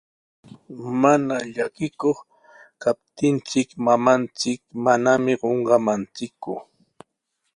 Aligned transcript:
Mana 1.01 1.35
llakikuq 1.55 2.17
kaptinchik, 2.81 3.67
mamanchik 3.85 4.59
manami 4.83 5.33
qunqamanchikku. 5.41 6.53